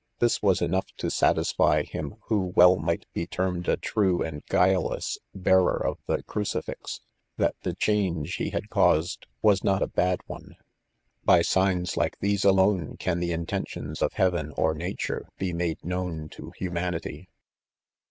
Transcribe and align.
This 0.17 0.41
was 0.41 0.63
enough 0.63 0.87
to 0.97 1.11
satisfy 1.11 1.83
him, 1.83 2.15
who 2.25 2.45
well 2.55 2.75
might 2.77 3.05
be 3.13 3.27
termed 3.27 3.69
a 3.69 3.77
true 3.77 4.23
and 4.23 4.43
guileless 4.47 5.19
bearer 5.35 5.77
of 5.77 5.99
the 6.07 6.23
crucifix, 6.23 7.01
that 7.37 7.53
the 7.61 7.75
change 7.75 8.37
he 8.37 8.49
had 8.49 8.71
caused 8.71 9.27
was 9.43 9.63
not 9.63 9.83
a 9.83 9.87
bad 9.87 10.21
one. 10.25 10.55
By 11.23 11.43
signs 11.43 11.97
like 11.97 12.17
these 12.19 12.43
alone, 12.43 12.97
can 12.97 13.19
the 13.19 13.31
intentions 13.31 14.01
of 14.01 14.13
heaven 14.13 14.51
or 14.57 14.73
nature 14.73 15.29
be 15.37 15.53
made 15.53 15.85
known 15.85 16.29
to 16.29 16.51
humanity. 16.57 17.29